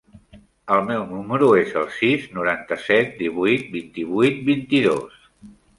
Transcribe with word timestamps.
El 0.75 0.79
meu 0.87 1.03
número 1.09 1.49
es 1.61 1.75
el 1.83 1.87
sis, 1.99 2.25
noranta-set, 2.39 3.15
divuit, 3.23 3.69
vint-i-vuit, 3.79 4.45
vint-i-dos. 4.53 5.25